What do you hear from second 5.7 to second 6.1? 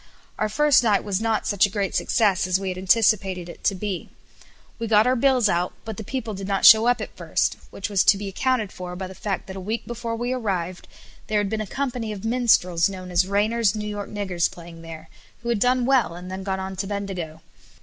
but the